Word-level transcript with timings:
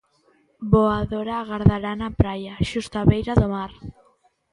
Voadora 0.73 1.35
agardará 1.39 1.91
na 2.01 2.09
praia, 2.21 2.53
xusto 2.69 2.95
á 3.01 3.03
beira 3.09 3.33
do 3.41 3.47
mar. 3.55 3.71